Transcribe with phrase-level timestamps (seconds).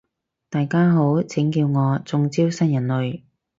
[0.49, 3.21] 大家好，請叫我中招新人類